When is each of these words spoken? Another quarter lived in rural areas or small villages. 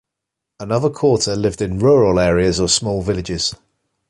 Another 0.59 0.89
quarter 0.89 1.35
lived 1.35 1.61
in 1.61 1.77
rural 1.77 2.17
areas 2.19 2.59
or 2.59 2.67
small 2.67 3.03
villages. 3.03 3.53